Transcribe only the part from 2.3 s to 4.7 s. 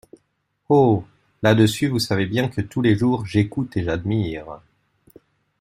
que tous les jours j’écoute et j’admire…